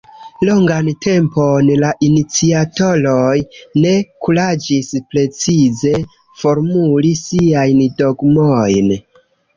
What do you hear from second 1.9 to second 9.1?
iniciatoroj ne kuraĝis precize formuli siajn dogmojn.